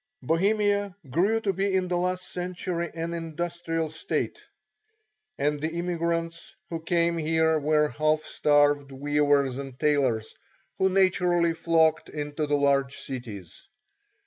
[0.23, 4.41] Bohemia grew to be in the last century an industrial state,
[5.37, 10.33] and the immigrants who came here were half starved weavers and tailors,
[10.79, 13.67] who naturally flocked to the large cities.